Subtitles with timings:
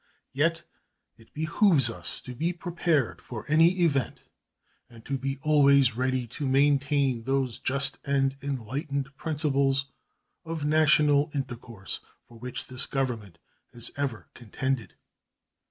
[0.33, 0.63] Yet
[1.15, 4.23] it behooves us to be prepared for any event
[4.89, 9.91] and to be always ready to maintain those just and enlightened principles
[10.43, 13.37] of national intercourse for which this Government
[13.73, 14.95] has ever contended.